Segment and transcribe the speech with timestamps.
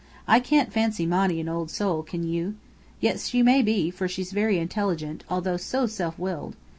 [0.27, 2.55] I can't fancy Monny an old soul, can you?
[3.01, 6.55] yet she may be, for she's very intelligent, although so self willed.